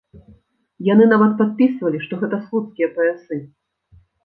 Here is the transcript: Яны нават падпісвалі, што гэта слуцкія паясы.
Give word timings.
Яны 0.93 1.05
нават 1.11 1.35
падпісвалі, 1.43 2.01
што 2.07 2.13
гэта 2.23 2.41
слуцкія 2.49 2.87
паясы. 2.99 3.41